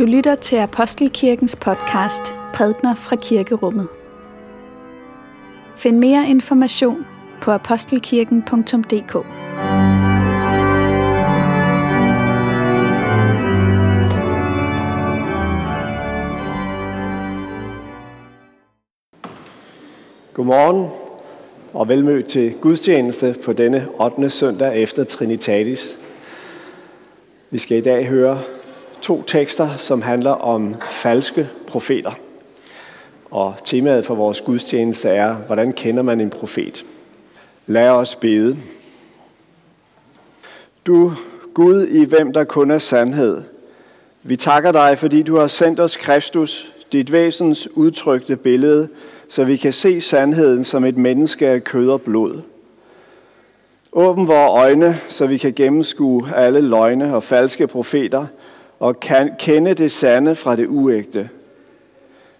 Du 0.00 0.04
lytter 0.04 0.34
til 0.34 0.56
Apostelkirkens 0.56 1.56
podcast 1.56 2.34
Prædner 2.54 2.94
fra 2.94 3.16
Kirkerummet. 3.16 3.88
Find 5.76 5.98
mere 5.98 6.28
information 6.28 7.06
på 7.42 7.50
apostelkirken.dk. 7.50 9.12
Godmorgen 20.34 20.90
og 21.72 21.88
velmødt 21.88 22.26
til 22.26 22.54
gudstjeneste 22.60 23.36
på 23.44 23.52
denne 23.52 23.88
8. 24.00 24.30
søndag 24.30 24.82
efter 24.82 25.04
Trinitatis. 25.04 25.96
Vi 27.50 27.58
skal 27.58 27.78
i 27.78 27.80
dag 27.80 28.06
høre 28.06 28.40
to 29.02 29.22
tekster, 29.22 29.76
som 29.76 30.02
handler 30.02 30.30
om 30.30 30.74
falske 30.90 31.48
profeter. 31.66 32.12
Og 33.30 33.54
temaet 33.64 34.06
for 34.06 34.14
vores 34.14 34.40
gudstjeneste 34.40 35.08
er, 35.08 35.34
hvordan 35.34 35.72
kender 35.72 36.02
man 36.02 36.20
en 36.20 36.30
profet? 36.30 36.84
Lad 37.66 37.88
os 37.88 38.16
bede. 38.16 38.56
Du, 40.86 41.12
Gud, 41.54 41.86
i 41.86 42.04
hvem 42.04 42.32
der 42.32 42.44
kun 42.44 42.70
er 42.70 42.78
sandhed. 42.78 43.42
Vi 44.22 44.36
takker 44.36 44.72
dig, 44.72 44.98
fordi 44.98 45.22
du 45.22 45.36
har 45.36 45.46
sendt 45.46 45.80
os 45.80 45.96
Kristus, 45.96 46.72
dit 46.92 47.12
væsens 47.12 47.68
udtrykte 47.74 48.36
billede, 48.36 48.88
så 49.28 49.44
vi 49.44 49.56
kan 49.56 49.72
se 49.72 50.00
sandheden 50.00 50.64
som 50.64 50.84
et 50.84 50.96
menneske 50.96 51.48
af 51.48 51.64
kød 51.64 51.90
og 51.90 52.02
blod. 52.02 52.40
Åbn 53.92 54.28
vores 54.28 54.62
øjne, 54.62 54.98
så 55.08 55.26
vi 55.26 55.38
kan 55.38 55.52
gennemskue 55.52 56.34
alle 56.34 56.60
løgne 56.60 57.14
og 57.14 57.22
falske 57.22 57.66
profeter 57.66 58.26
og 58.80 59.00
kan 59.00 59.30
kende 59.38 59.74
det 59.74 59.92
sande 59.92 60.34
fra 60.34 60.56
det 60.56 60.66
uægte. 60.66 61.28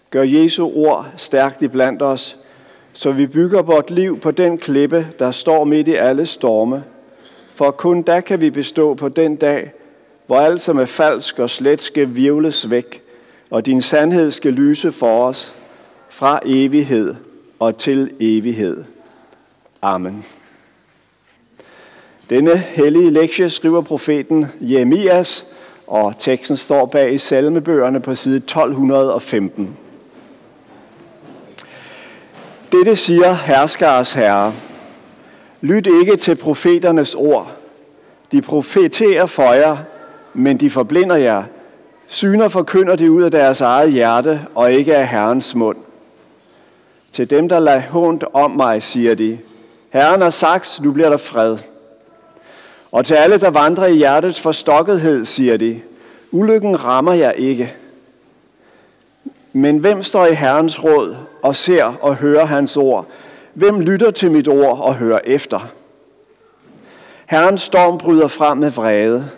Gør 0.09 0.23
Jesu 0.23 0.71
ord 0.75 1.07
stærkt 1.17 1.61
iblandt 1.61 2.01
os, 2.01 2.37
så 2.93 3.11
vi 3.11 3.27
bygger 3.27 3.61
vort 3.61 3.91
liv 3.91 4.19
på 4.19 4.31
den 4.31 4.57
klippe, 4.57 5.07
der 5.19 5.31
står 5.31 5.63
midt 5.63 5.87
i 5.87 5.95
alle 5.95 6.25
storme. 6.25 6.83
For 7.53 7.71
kun 7.71 8.01
da 8.01 8.19
kan 8.21 8.41
vi 8.41 8.49
bestå 8.49 8.93
på 8.93 9.09
den 9.09 9.35
dag, 9.35 9.71
hvor 10.27 10.37
alt 10.37 10.61
som 10.61 10.77
er 10.77 10.85
falsk 10.85 11.39
og 11.39 11.49
slet 11.49 11.81
skal 11.81 12.15
virvles 12.15 12.69
væk, 12.69 13.03
og 13.49 13.65
din 13.65 13.81
sandhed 13.81 14.31
skal 14.31 14.53
lyse 14.53 14.91
for 14.91 15.27
os 15.27 15.55
fra 16.09 16.39
evighed 16.45 17.15
og 17.59 17.77
til 17.77 18.11
evighed. 18.19 18.83
Amen. 19.81 20.25
Denne 22.29 22.57
hellige 22.57 23.11
lektie 23.11 23.49
skriver 23.49 23.81
profeten 23.81 24.45
Jeremias, 24.61 25.47
og 25.91 26.17
teksten 26.17 26.57
står 26.57 26.85
bag 26.85 27.13
i 27.13 27.17
salmebøgerne 27.17 27.99
på 27.99 28.15
side 28.15 28.37
1215. 28.37 29.77
Dette 32.71 32.95
siger 32.95 33.33
herskares 33.33 34.13
herre. 34.13 34.53
Lyt 35.61 35.87
ikke 36.01 36.17
til 36.17 36.35
profeternes 36.35 37.15
ord. 37.15 37.51
De 38.31 38.41
profeterer 38.41 39.25
for 39.25 39.53
jer, 39.53 39.77
men 40.33 40.57
de 40.57 40.69
forblinder 40.69 41.15
jer. 41.15 41.43
Syner 42.07 42.47
forkynder 42.47 42.95
de 42.95 43.11
ud 43.11 43.23
af 43.23 43.31
deres 43.31 43.61
eget 43.61 43.91
hjerte 43.91 44.41
og 44.55 44.71
ikke 44.71 44.95
af 44.95 45.07
Herrens 45.07 45.55
mund. 45.55 45.77
Til 47.11 47.29
dem, 47.29 47.49
der 47.49 47.59
lader 47.59 47.81
hånd 47.81 48.21
om 48.33 48.51
mig, 48.51 48.83
siger 48.83 49.15
de, 49.15 49.39
Herren 49.89 50.21
har 50.21 50.29
sagt, 50.29 50.79
nu 50.83 50.91
bliver 50.91 51.09
der 51.09 51.17
fred. 51.17 51.57
Og 52.91 53.05
til 53.05 53.13
alle, 53.13 53.37
der 53.37 53.49
vandrer 53.49 53.85
i 53.85 53.95
hjertets 53.95 54.41
forstokkethed, 54.41 55.25
siger 55.25 55.57
de, 55.57 55.81
ulykken 56.31 56.83
rammer 56.83 57.13
jer 57.13 57.31
ikke. 57.31 57.73
Men 59.53 59.77
hvem 59.77 60.03
står 60.03 60.25
i 60.25 60.33
Herrens 60.33 60.83
råd 60.83 61.15
og 61.41 61.55
ser 61.55 61.83
og 61.83 62.15
hører 62.15 62.45
hans 62.45 62.77
ord? 62.77 63.07
Hvem 63.53 63.79
lytter 63.79 64.11
til 64.11 64.31
mit 64.31 64.47
ord 64.47 64.79
og 64.81 64.95
hører 64.95 65.19
efter? 65.23 65.67
Herrens 67.25 67.61
storm 67.61 67.97
bryder 67.97 68.27
frem 68.27 68.57
med 68.57 68.71
vrede. 68.71 69.29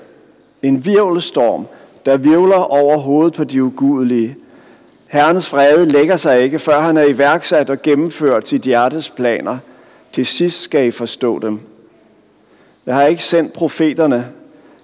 En 0.61 0.85
virvelstorm, 0.85 1.67
der 2.05 2.17
virvler 2.17 2.55
over 2.55 2.97
hovedet 2.97 3.33
på 3.33 3.44
de 3.44 3.63
ugudelige. 3.63 4.38
Herrens 5.07 5.53
vrede 5.53 5.85
lægger 5.85 6.16
sig 6.16 6.41
ikke, 6.41 6.59
før 6.59 6.81
han 6.81 6.97
er 6.97 7.03
iværksat 7.03 7.69
og 7.69 7.81
gennemført 7.81 8.47
sit 8.47 8.61
hjertes 8.61 9.09
planer. 9.09 9.57
Til 10.11 10.25
sidst 10.25 10.61
skal 10.61 10.88
I 10.88 10.91
forstå 10.91 11.39
dem. 11.39 11.59
Jeg 12.85 12.95
har 12.95 13.03
ikke 13.03 13.23
sendt 13.23 13.53
profeterne, 13.53 14.27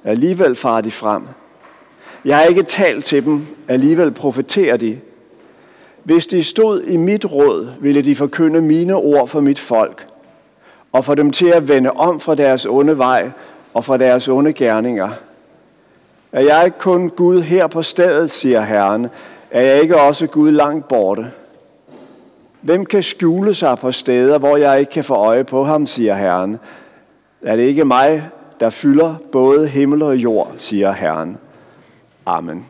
alligevel 0.04 0.56
farer 0.56 0.82
de 0.82 0.92
frem. 0.92 1.24
Jeg 2.26 2.38
har 2.38 2.44
ikke 2.44 2.64
talt 2.64 3.06
til 3.06 3.26
dem, 3.26 3.46
alligevel 3.68 4.12
profeterer 4.12 4.78
de. 4.78 5.00
Hvis 6.04 6.28
de 6.28 6.44
stod 6.44 6.82
i 6.82 6.98
mit 6.98 7.26
råd, 7.32 7.70
ville 7.80 8.02
de 8.02 8.16
forkynde 8.16 8.62
mine 8.62 8.96
ord 8.96 9.28
for 9.28 9.40
mit 9.40 9.60
folk, 9.60 10.08
og 10.92 11.06
få 11.06 11.16
dem 11.16 11.32
til 11.32 11.48
at 11.48 11.68
vende 11.68 11.92
om 11.92 12.20
fra 12.20 12.36
deres 12.36 12.66
onde 12.66 12.98
vej 12.98 13.32
og 13.74 13.86
fra 13.86 13.98
deres 13.98 14.28
onde 14.28 14.54
gerninger. 14.54 15.10
Er 16.32 16.42
jeg 16.42 16.66
ikke 16.66 16.80
kun 16.80 17.10
Gud 17.10 17.42
her 17.42 17.68
på 17.68 17.82
stedet, 17.82 18.32
siger 18.32 18.62
Herren, 18.62 19.08
er 19.52 19.62
jeg 19.62 19.82
ikke 19.82 20.02
også 20.02 20.28
Gud 20.28 20.52
langt 20.52 20.88
borte? 20.88 21.32
Hvem 22.62 22.86
kan 22.86 23.04
skjule 23.04 23.54
sig 23.54 23.78
på 23.80 23.92
steder, 23.92 24.38
hvor 24.38 24.58
jeg 24.58 24.80
ikke 24.80 24.92
kan 24.92 25.04
få 25.04 25.14
øje 25.14 25.44
på 25.44 25.64
ham, 25.64 25.86
siger 25.86 26.16
Herren. 26.16 26.60
Er 27.42 27.56
det 27.56 27.64
ikke 27.64 27.86
mig, 27.86 28.30
der 28.60 28.70
fylder 28.70 29.18
både 29.32 29.68
himmel 29.68 30.02
og 30.02 30.16
jord, 30.16 30.54
siger 30.58 30.92
Herren. 30.92 31.38
Amen. 32.26 32.68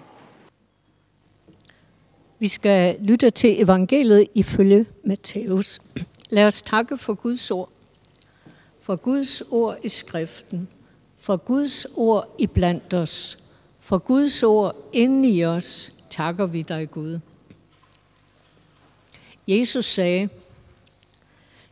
Vi 2.39 2.47
skal 2.47 2.97
lytte 3.01 3.29
til 3.29 3.61
evangeliet 3.61 4.27
ifølge 4.33 4.85
Matthæus. 5.03 5.79
Lad 6.29 6.45
os 6.45 6.61
takke 6.61 6.97
for 6.97 7.13
Guds 7.13 7.51
ord. 7.51 7.69
For 8.81 8.95
Guds 8.95 9.41
ord 9.51 9.77
i 9.83 9.89
skriften. 9.89 10.67
For 11.17 11.37
Guds 11.37 11.85
ord 11.95 12.35
i 12.39 12.47
blandt 12.47 12.93
os. 12.93 13.37
For 13.79 13.97
Guds 13.97 14.43
ord 14.43 14.75
inde 14.93 15.29
i 15.29 15.45
os 15.45 15.93
takker 16.09 16.45
vi 16.45 16.61
dig, 16.61 16.91
Gud. 16.91 17.19
Jesus 19.47 19.85
sagde, 19.85 20.29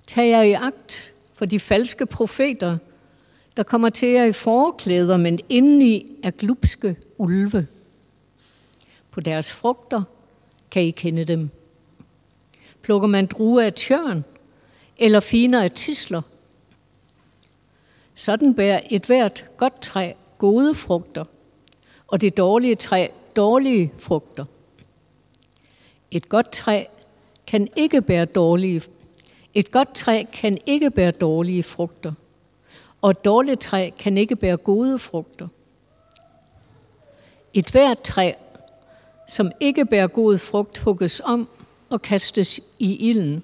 Tag 0.08 0.30
jer 0.30 0.42
i 0.42 0.54
agt 0.54 1.14
for 1.34 1.46
de 1.46 1.60
falske 1.60 2.06
profeter, 2.06 2.78
der 3.58 3.64
kommer 3.64 3.90
til 3.90 4.10
jer 4.10 4.24
i 4.24 4.32
forklæder, 4.32 5.18
men 5.18 5.40
indeni 5.50 6.16
er 6.24 6.32
glupske 6.32 6.98
ulve. 7.18 7.68
På 9.12 9.22
deres 9.22 9.54
frugter 9.54 10.04
kan 10.72 10.84
I 10.84 10.92
kende 10.92 11.24
dem. 11.24 11.50
Plukker 12.82 13.08
man 13.08 13.26
druer 13.26 13.64
af 13.64 13.74
tjørn, 13.74 14.24
eller 14.98 15.20
finer 15.20 15.64
af 15.64 15.72
tisler? 15.72 16.22
Sådan 18.16 18.54
bærer 18.54 18.82
et 18.90 19.06
hvert 19.06 19.46
godt 19.58 19.82
træ 19.82 20.14
gode 20.38 20.76
frugter, 20.76 21.26
og 22.08 22.22
det 22.22 22.38
dårlige 22.38 22.76
træ 22.76 23.08
dårlige 23.36 23.92
frugter. 24.00 24.46
Et 26.12 26.30
godt 26.30 26.52
træ 26.52 26.86
kan 27.48 27.68
ikke 27.76 28.02
bære 28.02 28.26
dårlige 28.26 28.82
et 29.58 29.72
godt 29.72 29.96
træ 29.96 30.24
kan 30.34 30.58
ikke 30.66 30.92
bære 30.92 31.12
dårlige 31.12 31.64
frugter, 31.64 32.14
og 33.08 33.12
et 33.12 33.26
dårligt 33.26 33.60
træ 33.60 33.90
kan 34.00 34.18
ikke 34.18 34.36
bære 34.36 34.58
gode 34.58 35.00
frugter. 35.00 35.48
Et 37.54 37.72
hvert 37.72 38.00
træ, 38.02 38.34
som 39.28 39.52
ikke 39.60 39.86
bærer 39.86 40.08
god 40.08 40.38
frugt, 40.38 40.78
hugges 40.78 41.22
om 41.26 41.48
og 41.90 42.02
kastes 42.02 42.60
i 42.80 43.10
ilden. 43.10 43.44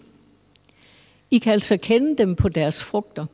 I 1.32 1.38
kan 1.38 1.54
altså 1.54 1.78
kende 1.78 2.18
dem 2.18 2.36
på 2.36 2.50
deres 2.50 2.84
frugter. 2.84 3.26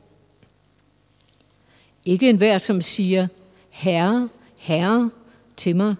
Ikke 2.06 2.28
enhver, 2.28 2.58
som 2.58 2.80
siger, 2.80 3.28
Herre, 3.70 4.28
Herre 4.58 5.10
til 5.56 5.76
mig, 5.76 5.94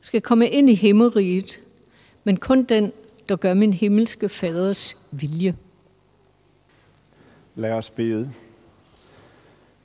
skal 0.00 0.20
komme 0.20 0.48
ind 0.48 0.70
i 0.70 0.74
himmeriget, 0.74 1.60
men 2.24 2.36
kun 2.36 2.64
den, 2.64 2.92
der 3.28 3.36
gør 3.36 3.54
min 3.54 3.72
himmelske 3.72 4.28
faders 4.28 4.96
vilje. 5.10 5.56
Lad 7.54 7.72
os 7.72 7.90
bede. 7.90 8.32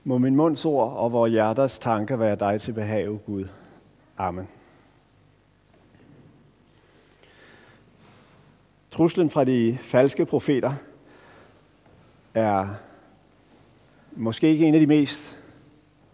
Må 0.04 0.18
min 0.18 0.36
munds 0.36 0.66
ord 0.66 0.94
og 0.94 1.12
vores 1.12 1.32
hjerters 1.32 1.80
tanker 1.80 2.16
være 2.16 2.36
dig 2.36 2.62
til 2.62 2.72
behag, 2.72 3.20
Gud. 3.26 3.48
Amen. 4.18 4.48
Truslen 8.92 9.30
fra 9.30 9.44
de 9.44 9.78
falske 9.82 10.26
profeter 10.26 10.74
er 12.34 12.68
måske 14.12 14.48
ikke 14.48 14.66
en 14.66 14.74
af 14.74 14.80
de 14.80 14.88
mest 14.88 15.38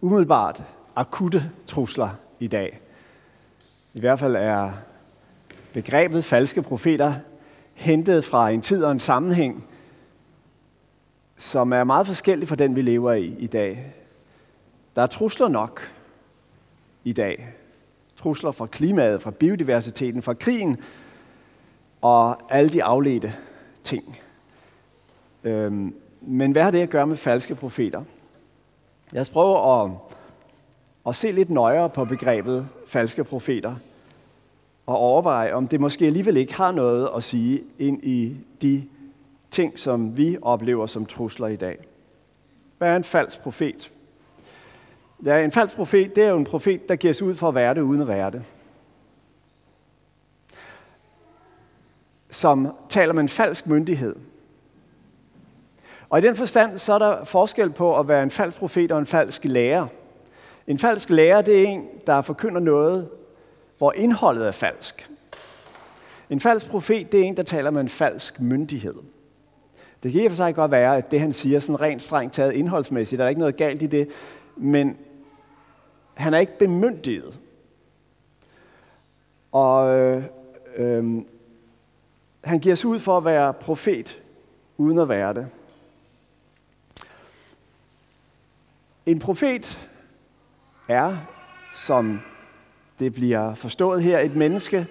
umiddelbart 0.00 0.62
akutte 0.96 1.50
trusler 1.66 2.10
i 2.38 2.46
dag. 2.46 2.80
I 3.94 4.00
hvert 4.00 4.18
fald 4.18 4.36
er 4.36 4.72
begrebet 5.72 6.24
falske 6.24 6.62
profeter 6.62 7.14
hentet 7.74 8.24
fra 8.24 8.50
en 8.50 8.62
tid 8.62 8.84
og 8.84 8.92
en 8.92 8.98
sammenhæng, 8.98 9.67
som 11.38 11.72
er 11.72 11.84
meget 11.84 12.06
forskellig 12.06 12.48
fra 12.48 12.56
den, 12.56 12.76
vi 12.76 12.82
lever 12.82 13.12
i 13.12 13.34
i 13.38 13.46
dag. 13.46 13.94
Der 14.96 15.02
er 15.02 15.06
trusler 15.06 15.48
nok 15.48 15.92
i 17.04 17.12
dag. 17.12 17.48
Trusler 18.16 18.50
fra 18.50 18.66
klimaet, 18.66 19.22
fra 19.22 19.30
biodiversiteten, 19.30 20.22
fra 20.22 20.34
krigen 20.34 20.76
og 22.00 22.52
alle 22.52 22.70
de 22.70 22.84
afledte 22.84 23.34
ting. 23.82 24.18
Øhm, 25.44 25.94
men 26.20 26.52
hvad 26.52 26.62
har 26.62 26.70
det 26.70 26.82
at 26.82 26.90
gøre 26.90 27.06
med 27.06 27.16
falske 27.16 27.54
profeter? 27.54 28.02
Jeg 29.12 29.20
os 29.20 29.30
prøve 29.30 29.82
at, 29.84 29.90
at 31.06 31.16
se 31.16 31.30
lidt 31.30 31.50
nøjere 31.50 31.90
på 31.90 32.04
begrebet 32.04 32.68
falske 32.86 33.24
profeter 33.24 33.74
og 34.86 34.96
overveje, 34.96 35.52
om 35.52 35.68
det 35.68 35.80
måske 35.80 36.06
alligevel 36.06 36.36
ikke 36.36 36.54
har 36.54 36.72
noget 36.72 37.10
at 37.16 37.24
sige 37.24 37.62
ind 37.78 38.04
i 38.04 38.36
de 38.62 38.84
ting, 39.50 39.78
som 39.78 40.16
vi 40.16 40.36
oplever 40.42 40.86
som 40.86 41.06
trusler 41.06 41.46
i 41.46 41.56
dag. 41.56 41.78
Hvad 42.78 42.88
er 42.88 42.96
en 42.96 43.04
falsk 43.04 43.40
profet? 43.40 43.90
Ja, 45.24 45.44
en 45.44 45.52
falsk 45.52 45.76
profet, 45.76 46.14
det 46.14 46.24
er 46.24 46.28
jo 46.28 46.36
en 46.36 46.44
profet, 46.44 46.88
der 46.88 46.96
giver 46.96 47.12
sig 47.12 47.26
ud 47.26 47.34
for 47.34 47.48
at 47.48 47.54
være 47.54 47.74
det, 47.74 47.80
uden 47.80 48.00
at 48.00 48.08
være 48.08 48.30
det. 48.30 48.42
Som 52.30 52.74
taler 52.88 53.12
med 53.12 53.22
en 53.22 53.28
falsk 53.28 53.66
myndighed. 53.66 54.16
Og 56.10 56.18
i 56.18 56.22
den 56.22 56.36
forstand, 56.36 56.78
så 56.78 56.92
er 56.92 56.98
der 56.98 57.24
forskel 57.24 57.70
på 57.70 57.98
at 57.98 58.08
være 58.08 58.22
en 58.22 58.30
falsk 58.30 58.58
profet 58.58 58.92
og 58.92 58.98
en 58.98 59.06
falsk 59.06 59.44
lærer. 59.44 59.86
En 60.66 60.78
falsk 60.78 61.10
lærer, 61.10 61.42
det 61.42 61.60
er 61.60 61.68
en, 61.68 61.86
der 62.06 62.22
forkynder 62.22 62.60
noget, 62.60 63.08
hvor 63.78 63.92
indholdet 63.92 64.46
er 64.46 64.50
falsk. 64.50 65.10
En 66.30 66.40
falsk 66.40 66.70
profet, 66.70 67.12
det 67.12 67.20
er 67.20 67.24
en, 67.24 67.36
der 67.36 67.42
taler 67.42 67.70
med 67.70 67.80
en 67.80 67.88
falsk 67.88 68.40
myndighed. 68.40 68.94
Det 70.02 70.12
kan 70.12 70.22
i 70.22 70.24
og 70.24 70.30
for 70.30 70.36
sig 70.36 70.54
godt 70.54 70.70
være, 70.70 70.96
at 70.96 71.10
det 71.10 71.20
han 71.20 71.32
siger, 71.32 71.60
sådan 71.60 71.80
rent 71.80 72.02
strengt 72.02 72.34
taget 72.34 72.52
indholdsmæssigt, 72.52 73.18
der 73.18 73.24
er 73.24 73.28
ikke 73.28 73.38
noget 73.38 73.56
galt 73.56 73.82
i 73.82 73.86
det, 73.86 74.08
men 74.56 74.96
han 76.14 76.34
er 76.34 76.38
ikke 76.38 76.58
bemyndiget. 76.58 77.38
Og 79.52 79.98
øh, 79.98 80.24
øh, 80.76 81.22
han 82.44 82.58
giver 82.58 82.74
sig 82.74 82.90
ud 82.90 82.98
for 82.98 83.16
at 83.16 83.24
være 83.24 83.54
profet, 83.54 84.22
uden 84.76 84.98
at 84.98 85.08
være 85.08 85.34
det. 85.34 85.46
En 89.06 89.18
profet 89.18 89.88
er, 90.88 91.16
som 91.74 92.20
det 92.98 93.14
bliver 93.14 93.54
forstået 93.54 94.02
her, 94.02 94.18
et 94.18 94.36
menneske, 94.36 94.86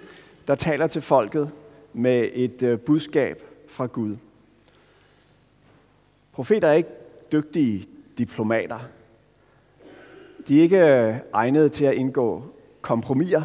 der 0.48 0.56
taler 0.56 0.88
til 0.88 1.02
folket 1.02 1.52
med 1.94 2.30
et 2.34 2.64
øh, 2.64 2.80
budskab 2.80 3.44
fra 3.68 3.86
Gud. 3.86 4.18
Profeter 6.38 6.68
er 6.68 6.74
ikke 6.74 6.90
dygtige 7.32 7.86
diplomater. 8.18 8.80
De 10.48 10.58
er 10.58 10.62
ikke 10.62 10.78
øh, 10.78 11.16
egnede 11.34 11.70
til 11.70 11.86
at 11.86 11.94
indgå 11.94 12.44
kompromiser. 12.82 13.42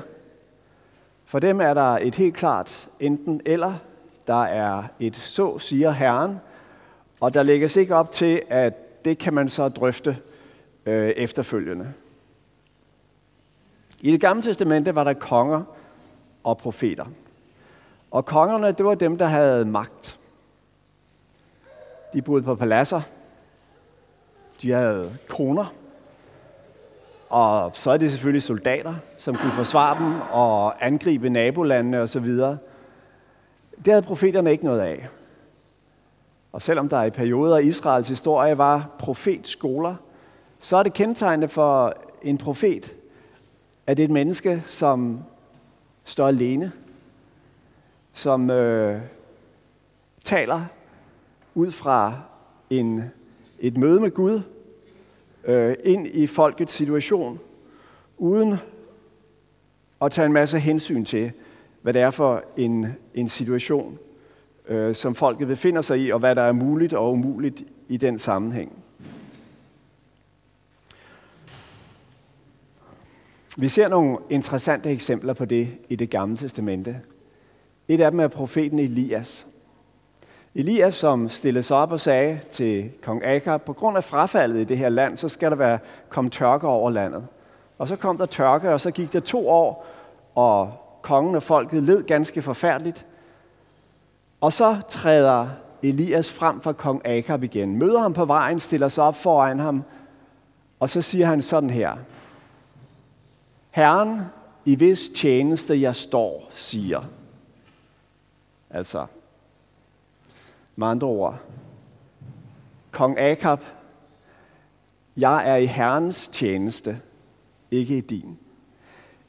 For 1.25 1.39
dem 1.39 1.61
er 1.61 1.75
der 1.75 1.99
et 1.99 2.15
helt 2.15 2.35
klart 2.35 2.89
enten 3.01 3.41
eller. 3.45 3.75
Der 4.27 4.43
er 4.43 4.85
et 5.01 5.17
så 5.17 5.59
siger 5.59 5.91
Herren, 5.91 6.37
og 7.21 7.35
der 7.35 7.43
lægges 7.43 7.77
ikke 7.77 7.95
op 7.95 8.13
til, 8.13 8.43
at 8.49 9.05
det 9.05 9.19
kan 9.19 9.35
man 9.35 9.49
så 9.49 9.69
drøfte 9.69 10.19
øh, 10.87 11.09
efterfølgende. 11.09 11.93
I 14.01 14.13
det 14.13 14.21
gamle 14.21 14.43
testamente 14.43 14.95
var 14.95 15.05
der 15.05 15.13
konger 15.13 15.63
og 16.45 16.59
profeter. 16.59 17.07
Og 18.11 18.25
kongerne, 18.25 18.73
det 18.73 18.87
var 18.87 18.95
dem, 18.95 19.19
der 19.19 19.27
havde 19.27 19.65
magt. 19.65 20.19
De 22.13 22.23
boede 22.23 22.43
på 22.43 22.55
paladser. 22.55 23.01
De 24.63 24.71
havde 24.71 25.17
kroner. 25.29 25.75
Og 27.31 27.71
så 27.75 27.91
er 27.91 27.97
det 27.97 28.11
selvfølgelig 28.11 28.43
soldater, 28.43 28.95
som 29.17 29.35
kunne 29.35 29.53
forsvare 29.53 29.99
dem 29.99 30.15
og 30.33 30.87
angribe 30.87 31.31
nabolandene 31.31 32.01
osv. 32.01 32.25
Det 32.25 32.59
havde 33.87 34.03
profeterne 34.03 34.53
ikke 34.53 34.65
noget 34.65 34.81
af. 34.81 35.09
Og 36.53 36.63
selvom 36.63 36.89
der 36.89 37.03
i 37.03 37.11
perioder 37.11 37.57
af 37.57 37.63
Israels 37.63 38.09
historie 38.09 38.59
var 38.59 38.91
profetskoler, 38.99 39.95
så 40.61 40.77
er 40.77 40.83
det 40.83 40.93
kendetegnende 40.93 41.49
for 41.49 41.95
en 42.23 42.39
profet, 42.39 42.93
at 43.87 43.97
det 43.97 44.03
er 44.03 44.07
et 44.07 44.11
menneske, 44.11 44.61
som 44.65 45.21
står 46.05 46.29
alene, 46.29 46.73
som 48.13 48.51
øh, 48.51 49.01
taler 50.25 50.65
ud 51.55 51.71
fra 51.71 52.21
en, 52.71 53.03
et 53.61 53.77
møde 53.77 54.01
med 54.01 54.11
Gud 54.11 54.41
øh, 55.45 55.75
ind 55.85 56.07
i 56.07 56.27
folkets 56.27 56.73
situation, 56.73 57.41
uden 58.19 58.55
at 60.03 60.13
tage 60.13 60.27
en 60.27 60.33
masse 60.33 60.59
hensyn 60.59 61.05
til, 61.05 61.33
hvad 61.83 61.93
det 61.93 62.03
er 62.03 62.11
for 62.11 62.45
en, 62.57 62.87
en 63.15 63.29
situation, 63.29 63.99
øh, 64.69 64.95
som 64.95 65.15
folket 65.15 65.47
befinder 65.47 65.83
sig 65.83 66.01
i, 66.01 66.11
og 66.11 66.19
hvad 66.19 66.35
der 66.35 66.43
er 66.43 66.53
muligt 66.53 66.93
og 66.93 67.13
umuligt 67.13 67.63
i 67.89 67.97
den 67.97 68.19
sammenhæng. 68.19 68.83
Vi 73.59 73.69
ser 73.69 73.89
nogle 73.89 74.19
interessante 74.31 74.91
eksempler 74.91 75.35
på 75.35 75.45
det 75.45 75.69
i 75.89 75.97
det 75.97 76.11
gamle 76.11 76.37
testamente. 76.37 77.01
Et 77.89 78.01
af 78.01 78.11
dem 78.11 78.21
er 78.21 78.29
profeten 78.29 78.79
Elias. 78.79 79.47
Elias, 80.55 80.95
som 80.95 81.29
stillede 81.29 81.63
sig 81.63 81.77
op 81.77 81.93
og 81.93 82.01
sagde 82.01 82.41
til 82.51 82.91
kong 83.03 83.25
Akab, 83.25 83.63
på 83.63 83.73
grund 83.73 83.97
af 83.97 84.05
frafaldet 84.05 84.61
i 84.61 84.65
det 84.65 84.79
her 84.79 84.89
land, 84.89 85.17
så 85.17 85.29
skal 85.29 85.51
der 85.51 85.57
være 85.57 85.79
komme 86.09 86.31
tørke 86.31 86.67
over 86.67 86.91
landet. 86.91 87.27
Og 87.79 87.89
så 87.89 87.97
kom 87.97 88.19
der 88.19 88.27
tørke, 88.27 88.73
og 88.73 88.81
så 88.81 88.91
gik 88.91 89.13
der 89.13 89.21
to 89.21 89.49
år, 89.49 89.87
og 90.35 90.73
kongen 91.03 91.35
og 91.35 91.43
folket 91.43 91.83
led 91.83 92.03
ganske 92.03 92.43
forfærdeligt. 92.43 93.07
Og 94.41 94.53
så 94.53 94.81
træder 94.89 95.49
Elias 95.83 96.33
frem 96.33 96.61
for 96.61 96.73
kong 96.73 97.07
Akab 97.07 97.43
igen, 97.43 97.77
møder 97.79 98.01
ham 98.01 98.13
på 98.13 98.25
vejen, 98.25 98.61
stiller 98.61 98.89
sig 98.89 99.05
op 99.05 99.17
foran 99.17 99.59
ham, 99.59 99.83
og 100.81 100.91
så 100.91 101.03
siger 101.03 101.27
han 101.27 101.43
sådan 101.43 101.71
her. 101.71 101.97
Herren, 103.71 104.21
i 104.65 104.75
hvis 104.75 105.09
tjeneste 105.09 105.81
jeg 105.81 105.97
står, 105.97 106.51
siger. 106.55 107.01
Altså, 108.71 109.07
med 110.77 110.87
andre 110.87 111.07
ord, 111.07 111.39
Kong 112.91 113.19
Akab, 113.19 113.61
jeg 115.17 115.51
er 115.51 115.57
i 115.57 115.67
Herrens 115.67 116.29
tjeneste, 116.29 117.01
ikke 117.71 117.97
i 117.97 118.01
din. 118.01 118.39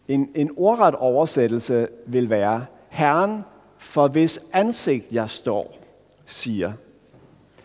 En, 0.08 0.30
en 0.36 0.52
ordret 0.58 0.96
oversættelse 0.96 1.88
vil 2.06 2.30
være, 2.30 2.66
Herren, 2.90 3.44
for 3.78 4.08
hvis 4.08 4.40
ansigt 4.54 5.06
jeg 5.12 5.30
står, 5.30 5.78
siger. 6.26 6.74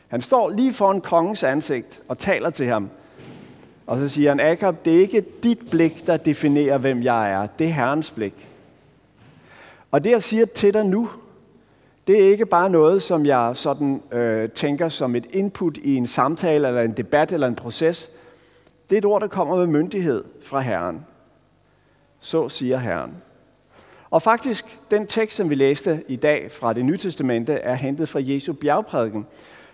Han 0.08 0.20
står 0.20 0.50
lige 0.50 0.73
foran 0.73 1.00
kongens 1.00 1.42
ansigt 1.42 2.02
og 2.08 2.18
taler 2.18 2.50
til 2.50 2.66
ham. 2.66 2.90
Og 3.87 3.99
så 3.99 4.08
siger 4.08 4.30
han, 4.30 4.40
Akab, 4.40 4.85
det 4.85 4.97
er 4.97 5.00
ikke 5.00 5.25
dit 5.42 5.70
blik, 5.70 6.06
der 6.06 6.16
definerer, 6.16 6.78
hvem 6.78 7.02
jeg 7.02 7.32
er. 7.32 7.47
Det 7.47 7.66
er 7.66 7.73
Herrens 7.73 8.11
blik. 8.11 8.49
Og 9.90 10.04
det, 10.04 10.11
jeg 10.11 10.23
siger 10.23 10.47
til 10.47 10.75
dig 10.75 10.87
nu, 10.87 11.08
det 12.09 12.25
er 12.25 12.31
ikke 12.31 12.47
bare 12.47 12.71
noget, 12.71 13.03
som 13.03 13.27
jeg 13.27 13.50
sådan 13.55 14.03
øh, 14.12 14.50
tænker 14.50 14.88
som 14.88 15.15
et 15.15 15.27
input 15.33 15.77
i 15.77 15.97
en 15.97 16.07
samtale, 16.07 16.69
eller 16.69 16.83
en 16.83 16.93
debat, 16.93 17.33
eller 17.33 17.47
en 17.47 17.55
proces. 17.55 18.11
Det 18.91 18.97
er 18.97 18.99
et 18.99 19.05
ord, 19.05 19.21
der 19.21 19.27
kommer 19.27 19.57
med 19.57 19.67
myndighed 19.67 20.25
fra 20.43 20.61
Herren. 20.61 21.07
Så 22.21 22.49
siger 22.49 22.79
Herren. 22.79 23.11
Og 24.11 24.23
faktisk, 24.23 24.79
den 24.91 25.07
tekst, 25.07 25.37
som 25.37 25.50
vi 25.50 25.55
læste 25.55 26.05
i 26.09 26.17
dag 26.17 26.53
fra 26.53 26.73
det 26.73 26.85
nye 26.85 26.97
testamente, 26.97 27.53
er 27.53 27.75
hentet 27.75 28.09
fra 28.09 28.21
Jesu 28.23 28.53
bjergprædiken. 28.53 29.27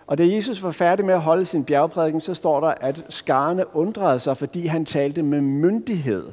Og 0.06 0.18
da 0.18 0.26
Jesus 0.26 0.62
var 0.62 0.70
færdig 0.70 1.04
med 1.04 1.14
at 1.14 1.20
holde 1.20 1.44
sin 1.44 1.64
bjergprædiken, 1.64 2.20
så 2.20 2.34
står 2.34 2.60
der, 2.60 2.74
at 2.80 3.04
skarne 3.08 3.76
undrede 3.76 4.20
sig, 4.20 4.36
fordi 4.36 4.66
han 4.66 4.84
talte 4.84 5.22
med 5.22 5.40
myndighed, 5.40 6.30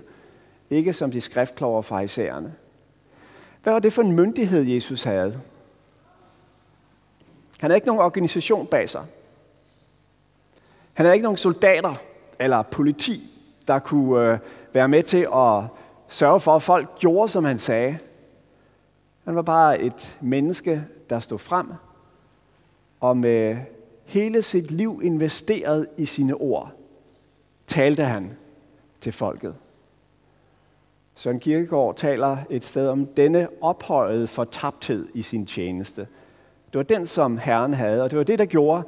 ikke 0.69 0.93
som 0.93 1.11
de 1.11 1.21
skriftklover 1.21 1.81
fra 1.81 2.01
isærerne. 2.01 2.53
Hvad 3.63 3.73
var 3.73 3.79
det 3.79 3.93
for 3.93 4.01
en 4.01 4.11
myndighed, 4.11 4.63
Jesus 4.63 5.03
havde? 5.03 5.39
Han 7.61 7.69
havde 7.69 7.77
ikke 7.77 7.87
nogen 7.87 8.01
organisation 8.01 8.67
bag 8.67 8.89
sig. 8.89 9.05
Han 10.93 11.05
havde 11.05 11.15
ikke 11.15 11.23
nogen 11.23 11.37
soldater 11.37 11.95
eller 12.39 12.61
politi, 12.61 13.29
der 13.67 13.79
kunne 13.79 14.33
øh, 14.33 14.39
være 14.73 14.87
med 14.87 15.03
til 15.03 15.27
at 15.35 15.63
sørge 16.07 16.39
for, 16.39 16.55
at 16.55 16.61
folk 16.61 16.99
gjorde, 16.99 17.29
som 17.29 17.43
han 17.43 17.59
sagde. 17.59 17.97
Han 19.25 19.35
var 19.35 19.41
bare 19.41 19.79
et 19.79 20.17
menneske, 20.21 20.83
der 21.09 21.19
stod 21.19 21.39
frem 21.39 21.67
og 22.99 23.17
med 23.17 23.57
hele 24.05 24.41
sit 24.41 24.71
liv 24.71 25.01
investeret 25.03 25.87
i 25.97 26.05
sine 26.05 26.35
ord, 26.35 26.71
talte 27.67 28.03
han 28.03 28.37
til 29.01 29.11
folket. 29.11 29.55
Søren 31.15 31.39
Kierkegaard 31.39 31.95
taler 31.95 32.37
et 32.49 32.63
sted 32.63 32.87
om 32.87 33.05
denne 33.05 33.47
ophøjede 33.61 34.27
fortabthed 34.27 35.07
i 35.13 35.21
sin 35.21 35.45
tjeneste. 35.45 36.07
Det 36.73 36.77
var 36.77 36.83
den, 36.83 37.05
som 37.05 37.37
Herren 37.37 37.73
havde, 37.73 38.03
og 38.03 38.11
det 38.11 38.17
var 38.17 38.23
det, 38.23 38.39
der 38.39 38.45
gjorde, 38.45 38.83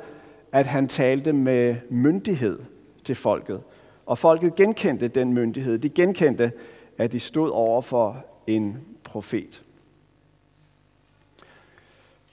at 0.51 0.65
han 0.65 0.87
talte 0.87 1.33
med 1.33 1.75
myndighed 1.89 2.59
til 3.03 3.15
folket. 3.15 3.61
Og 4.05 4.17
folket 4.17 4.55
genkendte 4.55 5.07
den 5.07 5.33
myndighed. 5.33 5.79
De 5.79 5.89
genkendte, 5.89 6.51
at 6.97 7.11
de 7.11 7.19
stod 7.19 7.49
over 7.49 7.81
for 7.81 8.25
en 8.47 8.77
profet. 9.03 9.63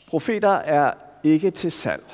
Profeter 0.08 0.48
er 0.48 0.92
ikke 1.24 1.50
til 1.50 1.72
salg. 1.72 2.04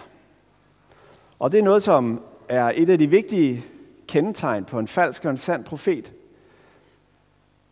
Og 1.38 1.52
det 1.52 1.58
er 1.58 1.64
noget, 1.64 1.82
som 1.82 2.22
er 2.48 2.72
et 2.74 2.90
af 2.90 2.98
de 2.98 3.10
vigtige 3.10 3.64
kendetegn 4.08 4.64
på 4.64 4.78
en 4.78 4.88
falsk 4.88 5.24
og 5.24 5.30
en 5.30 5.38
sand 5.38 5.64
profet. 5.64 6.12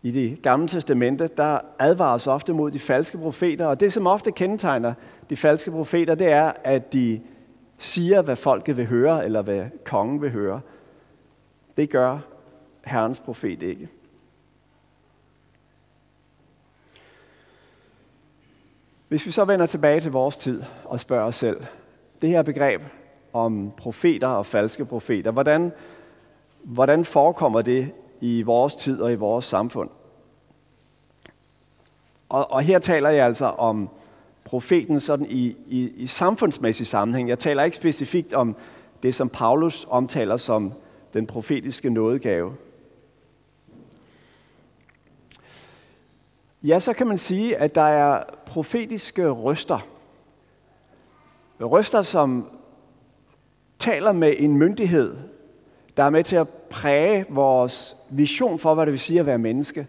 I 0.05 0.11
det 0.11 0.43
gamle 0.43 0.69
testamente, 0.69 1.27
der 1.37 1.59
advares 1.79 2.27
ofte 2.27 2.53
mod 2.53 2.71
de 2.71 2.79
falske 2.79 3.19
profeter, 3.19 3.67
og 3.67 3.81
det, 3.81 3.93
som 3.93 4.07
ofte 4.07 4.33
kendetegner 4.33 4.95
de 5.31 5.37
falske 5.37 5.71
profeter, 5.71 6.15
det 6.15 6.27
er, 6.27 6.53
at 6.65 6.93
de 6.93 7.21
siger, 7.79 8.23
hvad 8.23 8.37
folket 8.37 8.77
vil 8.77 8.87
høre, 8.87 9.25
eller 9.25 9.43
hvad 9.43 9.65
kongen 9.85 10.23
vil 10.23 10.31
høre. 10.31 10.61
Det 11.77 11.91
gør 11.91 12.19
Herrens 12.85 13.21
profet 13.21 13.63
ikke. 13.63 13.89
Hvis 19.09 19.27
vi 19.27 19.31
så 19.31 19.45
vender 19.45 19.67
tilbage 19.67 20.01
til 20.01 20.13
vores 20.13 20.37
tid 20.37 20.63
og 20.85 21.01
spørger 21.01 21.25
os 21.25 21.37
selv, 21.37 21.65
det 22.23 22.29
her 22.29 22.43
begreb 22.43 22.83
om 23.33 23.73
profeter 23.77 24.29
og 24.29 24.47
falske 24.47 24.85
profeter, 24.85 25.31
hvordan, 25.31 25.73
hvordan 26.63 27.05
forekommer 27.05 27.63
det 27.63 27.93
i 28.25 28.43
vores 28.43 28.77
tid 28.77 29.01
og 29.01 29.13
i 29.13 29.15
vores 29.15 29.45
samfund? 29.45 29.91
Og, 32.29 32.51
og 32.51 32.63
her 32.63 32.79
taler 32.79 33.11
jeg 33.11 33.27
altså 33.27 33.47
om 33.47 33.89
profeten 34.45 35.01
sådan 35.01 35.27
i, 35.31 35.57
i, 35.67 35.93
i 35.97 36.07
samfundsmæssig 36.07 36.87
sammenhæng. 36.87 37.29
Jeg 37.29 37.39
taler 37.39 37.63
ikke 37.63 37.77
specifikt 37.77 38.33
om 38.33 38.57
det, 39.03 39.15
som 39.15 39.29
Paulus 39.29 39.87
omtaler 39.89 40.37
som 40.37 40.73
den 41.15 41.27
profetiske 41.27 41.91
nådegave. 41.91 42.57
Ja, 46.63 46.81
så 46.81 46.93
kan 46.93 47.07
man 47.07 47.19
sige, 47.19 47.57
at 47.57 47.75
der 47.75 47.83
er 47.83 48.25
profetiske 48.47 49.29
røster. 49.29 49.87
Røster, 51.61 52.03
som 52.03 52.51
taler 53.79 54.13
med 54.13 54.35
en 54.39 54.57
myndighed, 54.59 55.17
der 55.97 56.03
er 56.03 56.11
med 56.11 56.25
til 56.25 56.37
at 56.37 56.49
præge 56.49 57.27
vores 57.29 57.97
vision 58.11 58.59
for, 58.59 58.75
hvad 58.75 58.87
det 58.87 58.93
vil 58.93 59.01
sige 59.01 59.21
at 59.21 59.27
være 59.27 59.39
menneske, 59.39 59.87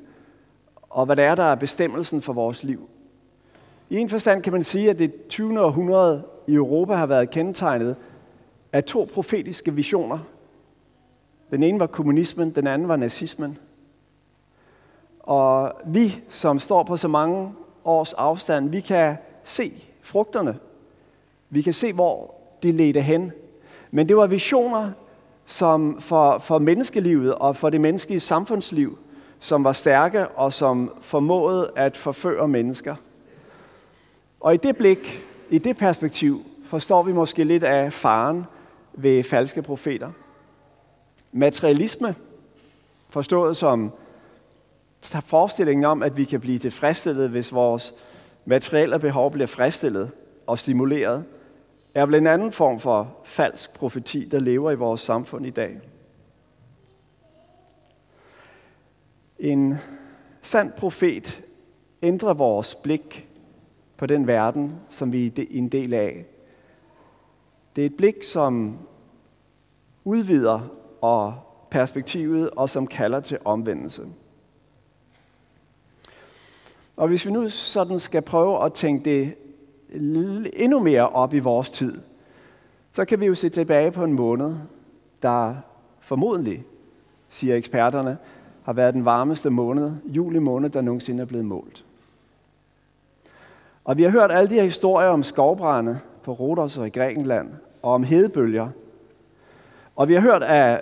og 0.90 1.06
hvad 1.06 1.16
det 1.16 1.24
er, 1.24 1.36
der 1.36 1.44
er 1.44 1.56
bestemmelsen 1.56 2.22
for 2.22 2.34
vores 2.34 2.64
liv. 2.64 2.90
I 3.90 3.98
en 3.98 4.10
forstand 4.10 4.44
kan 4.44 4.54
man 4.54 4.64
sige, 4.64 4.90
at 4.90 5.00
det 5.00 5.28
20. 5.28 5.62
århundrede 5.62 6.24
i 6.48 6.54
Europa 6.54 6.94
har 6.94 7.06
været 7.06 7.30
kendetegnet 7.30 7.96
af 8.74 8.84
to 8.84 9.10
profetiske 9.14 9.74
visioner. 9.74 10.20
Den 11.52 11.64
ene 11.64 11.80
var 11.80 11.88
kommunismen, 11.88 12.56
den 12.56 12.68
anden 12.68 12.88
var 12.88 12.96
nazismen. 12.96 13.58
Og 15.20 15.74
vi, 15.86 16.20
som 16.30 16.60
står 16.60 16.84
på 16.84 16.98
så 16.98 17.08
mange 17.08 17.54
års 17.86 18.14
afstand, 18.14 18.70
vi 18.70 18.80
kan 18.80 19.16
se 19.44 19.72
frugterne. 20.02 20.58
Vi 21.50 21.62
kan 21.62 21.74
se, 21.74 21.94
hvor 21.94 22.36
de 22.64 22.72
ledte 22.72 23.02
hen. 23.02 23.32
Men 23.92 24.10
det 24.10 24.18
var 24.18 24.28
visioner 24.28 24.92
som 25.46 26.02
for, 26.02 26.38
for 26.38 26.60
menneskelivet 26.60 27.36
og 27.36 27.56
for 27.56 27.70
det 27.70 27.82
menneskelige 27.82 28.20
samfundsliv, 28.20 28.98
som 29.40 29.64
var 29.64 29.74
stærke 29.74 30.28
og 30.28 30.54
som 30.54 30.94
formåede 31.02 31.72
at 31.76 31.98
forføre 31.98 32.48
mennesker. 32.48 32.96
Og 34.40 34.54
i 34.54 34.58
det 34.58 34.78
blik, 34.78 35.24
i 35.50 35.58
det 35.58 35.78
perspektiv, 35.78 36.46
forstår 36.66 37.04
vi 37.04 37.14
måske 37.14 37.44
lidt 37.44 37.64
af 37.64 37.94
faren 37.94 38.46
ved 38.94 39.24
falske 39.24 39.62
profeter. 39.62 40.12
Materialisme, 41.32 42.16
forstået 43.10 43.58
som 43.58 43.92
forestillingen 45.26 45.86
om, 45.86 46.04
at 46.04 46.18
vi 46.18 46.24
kan 46.24 46.42
blive 46.42 46.60
tilfredsstillet, 46.60 47.30
hvis 47.30 47.54
vores 47.54 47.94
materielle 48.46 49.00
behov 49.00 49.32
bliver 49.32 49.48
fristillet 49.48 50.12
og 50.48 50.60
stimuleret, 50.60 51.24
er 51.96 52.06
vel 52.06 52.16
en 52.16 52.28
anden 52.28 52.52
form 52.52 52.80
for 52.80 53.18
falsk 53.24 53.74
profeti, 53.74 54.26
der 54.26 54.40
lever 54.40 54.72
i 54.72 54.76
vores 54.76 55.02
samfund 55.02 55.46
i 55.46 55.50
dag. 55.50 55.80
En 59.40 59.76
sand 60.42 60.72
profet 60.72 61.44
ændrer 62.04 62.34
vores 62.34 62.76
blik 62.76 63.30
på 63.98 64.06
den 64.06 64.28
verden, 64.28 64.76
som 64.90 65.14
vi 65.14 65.28
er 65.28 65.46
en 65.50 65.70
del 65.70 65.94
af. 65.94 66.26
Det 67.76 67.82
er 67.82 67.86
et 67.86 67.98
blik, 67.98 68.24
som 68.24 68.78
udvider 70.04 70.72
og 71.02 71.36
perspektivet, 71.70 72.50
og 72.50 72.70
som 72.70 72.88
kalder 72.88 73.20
til 73.20 73.38
omvendelse. 73.46 74.08
Og 76.98 77.08
hvis 77.08 77.26
vi 77.26 77.32
nu 77.32 77.50
sådan 77.50 78.00
skal 78.00 78.22
prøve 78.22 78.66
at 78.66 78.74
tænke 78.74 79.06
det 79.06 79.36
endnu 80.54 80.80
mere 80.80 81.10
op 81.10 81.34
i 81.34 81.40
vores 81.40 81.72
tid, 81.72 82.02
så 82.92 83.06
kan 83.06 83.20
vi 83.20 83.26
jo 83.26 83.36
se 83.36 83.50
tilbage 83.50 83.92
på 83.92 84.04
en 84.04 84.14
måned, 84.14 84.56
der 85.22 85.56
formodentlig, 86.00 86.64
siger 87.30 87.56
eksperterne, 87.56 88.18
har 88.64 88.74
været 88.74 88.94
den 88.94 89.06
varmeste 89.06 89.50
måned, 89.50 89.92
juli 90.06 90.40
måned, 90.40 90.70
der 90.70 90.82
nogensinde 90.82 91.22
er 91.22 91.26
blevet 91.26 91.46
målt. 91.46 91.86
Og 93.86 93.98
vi 93.98 94.04
har 94.04 94.10
hørt 94.10 94.32
alle 94.32 94.50
de 94.50 94.56
her 94.56 94.64
historier 94.64 95.10
om 95.10 95.24
skovbrænde 95.24 96.00
på 96.24 96.34
Rodos 96.34 96.78
og 96.78 96.88
i 96.88 96.90
Grækenland, 96.90 97.50
og 97.82 97.94
om 97.94 98.04
hedebølger. 98.04 98.70
Og 99.96 100.08
vi 100.08 100.14
har 100.14 100.22
hørt, 100.22 100.44
at, 100.44 100.82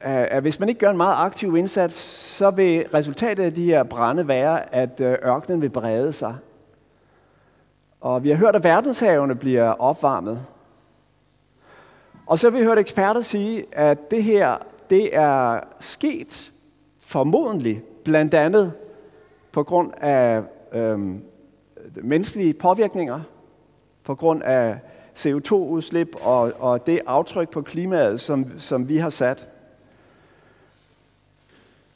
at, 0.00 0.42
hvis 0.42 0.60
man 0.60 0.68
ikke 0.68 0.78
gør 0.78 0.90
en 0.90 0.96
meget 0.96 1.14
aktiv 1.16 1.56
indsats, 1.56 1.94
så 2.36 2.50
vil 2.50 2.86
resultatet 2.94 3.42
af 3.42 3.54
de 3.54 3.64
her 3.64 3.82
brænde 3.82 4.28
være, 4.28 4.74
at 4.74 5.00
øh, 5.00 5.16
ørkenen 5.24 5.60
vil 5.60 5.70
brede 5.70 6.12
sig. 6.12 6.34
Og 8.00 8.24
vi 8.24 8.30
har 8.30 8.36
hørt, 8.36 8.56
at 8.56 8.64
verdenshavene 8.64 9.34
bliver 9.34 9.68
opvarmet. 9.70 10.46
Og 12.26 12.38
så 12.38 12.50
har 12.50 12.58
vi 12.58 12.64
hørt 12.64 12.78
eksperter 12.78 13.20
sige, 13.20 13.64
at 13.72 14.10
det 14.10 14.24
her 14.24 14.56
det 14.90 15.16
er 15.16 15.60
sket 15.80 16.52
formodentlig 17.00 17.82
blandt 18.04 18.34
andet 18.34 18.72
på 19.52 19.62
grund 19.62 19.92
af 20.00 20.42
øhm, 20.72 21.22
menneskelige 21.94 22.54
påvirkninger, 22.54 23.20
på 24.04 24.14
grund 24.14 24.42
af 24.42 24.78
CO2-udslip 25.16 26.16
og, 26.22 26.52
og 26.58 26.86
det 26.86 27.00
aftryk 27.06 27.50
på 27.50 27.62
klimaet, 27.62 28.20
som, 28.20 28.46
som 28.58 28.88
vi 28.88 28.96
har 28.96 29.10
sat. 29.10 29.48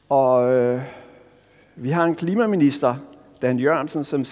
Og 0.09 0.53
øh, 0.53 0.83
vi 1.75 1.91
har 1.91 2.05
en 2.05 2.15
klimaminister, 2.15 2.97
Dan 3.43 3.59
Jørgensen, 3.59 4.05
som, 4.05 4.25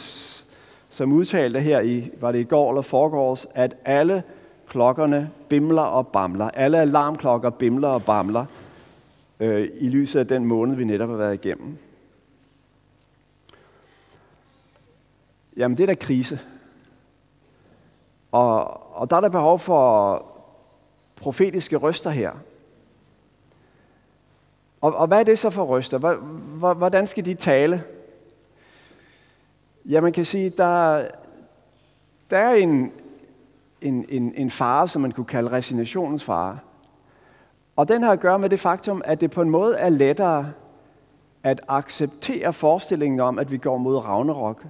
som 0.93 1.13
udtalte 1.13 1.61
her 1.61 1.81
i, 1.81 2.11
var 2.21 2.33
det 2.33 2.39
i 2.39 2.45
går 2.45 2.71
eller 2.71 2.83
forgårs, 2.83 3.47
at 3.55 3.77
alle 3.85 4.23
klokkerne 4.67 5.31
bimler 5.49 5.83
og 5.83 6.09
bamler. 6.09 6.51
Alle 6.51 6.81
alarmklokker 6.81 7.51
bimler 7.51 7.89
og 7.89 8.05
bamler 8.05 8.45
øh, 9.41 9.69
i 9.81 9.89
lyset 9.89 10.21
af 10.21 10.27
den 10.27 10.45
måned, 10.45 10.77
vi 10.77 10.85
netop 10.85 11.09
har 11.09 11.17
været 11.17 11.35
igennem. 11.35 11.79
Jamen, 15.57 15.77
det 15.77 15.83
er 15.83 15.87
da 15.87 15.95
krise. 15.95 16.41
Og, 18.33 18.81
og 18.97 19.11
der 19.11 19.17
er 19.17 19.21
der 19.21 19.29
behov 19.29 19.59
for 19.59 20.25
profetiske 21.17 21.77
røster 21.77 22.11
her. 22.11 22.33
Og, 24.81 24.95
og 24.95 25.07
hvad 25.07 25.21
er 25.21 25.25
det 25.25 25.39
så 25.39 25.51
for 25.51 25.65
røster? 25.65 25.99
Hvordan 26.75 27.07
skal 27.07 27.25
de 27.25 27.35
tale? 27.35 27.83
Ja, 29.85 30.01
man 30.01 30.13
kan 30.13 30.25
sige, 30.25 30.51
der, 30.51 31.05
der 32.31 32.39
er 32.39 32.55
en, 32.55 32.93
en, 33.81 34.05
en, 34.09 34.35
en 34.35 34.51
fare, 34.51 34.89
som 34.89 35.03
man 35.03 35.13
kunne 35.13 35.27
kalde 35.27 35.51
resignationens 35.51 36.25
fare. 36.25 36.59
Og 37.77 37.89
den 37.89 38.03
har 38.03 38.13
at 38.13 38.21
gøre 38.21 38.39
med 38.39 38.51
det 38.51 38.61
faktum, 38.61 39.03
at 39.05 39.21
det 39.21 39.31
på 39.31 39.43
en 39.43 39.51
måde 39.51 39.77
er 39.77 39.89
lettere 39.89 40.53
at 41.43 41.61
acceptere 41.69 42.53
forestillingen 42.53 43.21
om, 43.21 43.39
at 43.39 43.51
vi 43.51 43.57
går 43.57 43.79
mod 43.79 43.97
Ragnarok, 43.97 44.65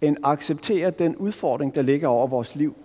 end 0.00 0.16
acceptere 0.24 0.90
den 0.90 1.16
udfordring, 1.16 1.74
der 1.74 1.82
ligger 1.82 2.08
over 2.08 2.26
vores 2.26 2.56
liv, 2.56 2.76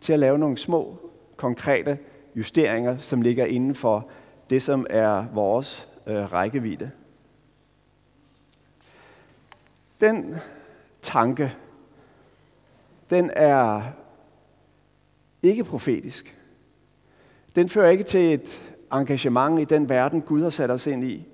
til 0.00 0.12
at 0.12 0.18
lave 0.18 0.38
nogle 0.38 0.56
små, 0.56 0.96
konkrete 1.36 1.98
justeringer, 2.34 2.98
som 2.98 3.22
ligger 3.22 3.44
inden 3.44 3.74
for 3.74 4.06
det, 4.50 4.62
som 4.62 4.86
er 4.90 5.24
vores 5.34 5.88
øh, 6.06 6.32
rækkevidde. 6.32 6.90
Den 10.00 10.34
tanke, 11.02 11.56
den 13.10 13.30
er 13.34 13.82
ikke 15.42 15.64
profetisk. 15.64 16.38
Den 17.54 17.68
fører 17.68 17.90
ikke 17.90 18.04
til 18.04 18.34
et 18.34 18.72
engagement 18.92 19.60
i 19.60 19.64
den 19.64 19.88
verden, 19.88 20.20
Gud 20.20 20.42
har 20.42 20.50
sat 20.50 20.70
os 20.70 20.86
ind 20.86 21.04
i. 21.04 21.26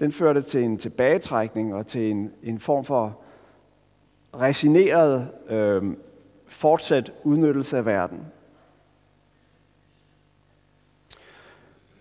Den 0.00 0.12
fører 0.12 0.32
det 0.32 0.46
til 0.46 0.62
en 0.62 0.78
tilbagetrækning 0.78 1.74
og 1.74 1.86
til 1.86 2.10
en, 2.10 2.32
en 2.42 2.58
form 2.58 2.84
for 2.84 3.20
resigneret 4.34 5.28
øh, 5.48 5.82
fortsat 6.46 7.12
udnyttelse 7.24 7.76
af 7.76 7.86
verden. 7.86 8.26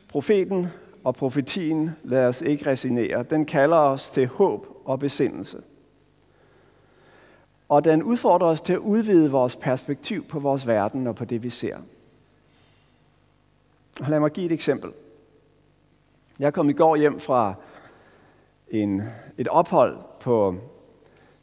Profeten 0.10 0.68
og 1.04 1.16
profetien, 1.16 1.90
lader 2.04 2.28
os 2.28 2.42
ikke 2.42 2.66
resignere, 2.66 3.24
den 3.24 3.46
kalder 3.46 3.78
os 3.78 4.10
til 4.10 4.28
håb 4.28 4.68
og 4.86 5.00
besindelse. 5.00 5.62
Og 7.70 7.86
den 7.86 8.04
udfordrer 8.04 8.48
os 8.48 8.62
til 8.62 8.74
at 8.74 8.80
udvide 8.80 9.32
vores 9.32 9.56
perspektiv 9.56 10.26
på 10.26 10.40
vores 10.40 10.68
verden 10.68 11.08
og 11.08 11.16
på 11.16 11.26
det, 11.26 11.44
vi 11.44 11.50
ser. 11.50 11.78
Lad 14.08 14.20
mig 14.20 14.32
give 14.32 14.46
et 14.46 14.52
eksempel. 14.52 14.92
Jeg 16.40 16.54
kom 16.54 16.70
i 16.70 16.74
går 16.74 16.96
hjem 16.96 17.20
fra 17.20 17.54
en, 18.68 19.02
et 19.38 19.48
ophold 19.48 19.98
på 20.20 20.56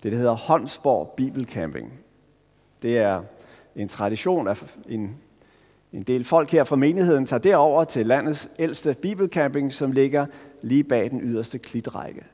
det, 0.02 0.12
der 0.12 0.18
hedder 0.18 0.32
Holmsborg 0.32 1.14
Bibelcamping. 1.16 1.92
Det 2.82 2.98
er 2.98 3.22
en 3.76 3.88
tradition, 3.88 4.48
at 4.48 4.76
en, 4.88 5.16
en 5.92 6.02
del 6.02 6.24
folk 6.24 6.50
her 6.50 6.64
fra 6.64 6.76
menigheden 6.76 7.26
tager 7.26 7.40
derover 7.40 7.84
til 7.84 8.06
landets 8.06 8.48
ældste 8.58 8.96
bibelcamping, 9.02 9.72
som 9.72 9.92
ligger 9.92 10.26
lige 10.62 10.84
bag 10.84 11.10
den 11.10 11.20
yderste 11.20 11.58
klitrække. 11.58 12.24